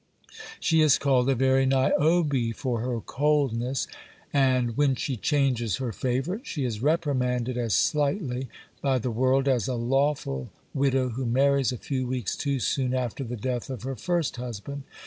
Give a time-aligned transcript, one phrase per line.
[0.59, 3.85] She is called a very Niobe for her coldness;
[4.33, 8.49] and when she changes her favourite, she is reprimanded a* slightly
[8.81, 13.23] by the world, as a lawful widow who marries a few weeks too soon after
[13.23, 14.81] the death of her first husband.